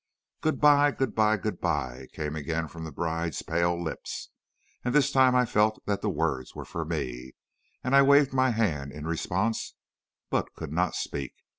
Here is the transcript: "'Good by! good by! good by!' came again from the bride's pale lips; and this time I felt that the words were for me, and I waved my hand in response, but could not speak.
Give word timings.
"'Good 0.41 0.59
by! 0.59 0.89
good 0.89 1.13
by! 1.13 1.37
good 1.37 1.61
by!' 1.61 2.07
came 2.11 2.35
again 2.35 2.67
from 2.67 2.85
the 2.85 2.91
bride's 2.91 3.43
pale 3.43 3.79
lips; 3.79 4.29
and 4.83 4.95
this 4.95 5.11
time 5.11 5.35
I 5.35 5.45
felt 5.45 5.79
that 5.85 6.01
the 6.01 6.09
words 6.09 6.55
were 6.55 6.65
for 6.65 6.83
me, 6.85 7.33
and 7.83 7.95
I 7.95 8.01
waved 8.01 8.33
my 8.33 8.49
hand 8.49 8.91
in 8.91 9.05
response, 9.05 9.75
but 10.31 10.55
could 10.55 10.71
not 10.71 10.95
speak. 10.95 11.33